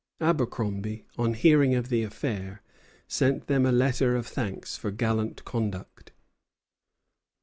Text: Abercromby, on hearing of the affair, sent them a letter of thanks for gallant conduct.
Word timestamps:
Abercromby, 0.19 1.05
on 1.15 1.35
hearing 1.35 1.75
of 1.75 1.89
the 1.89 2.01
affair, 2.01 2.63
sent 3.07 3.45
them 3.45 3.67
a 3.67 3.71
letter 3.71 4.15
of 4.15 4.25
thanks 4.25 4.75
for 4.75 4.89
gallant 4.89 5.45
conduct. 5.45 6.11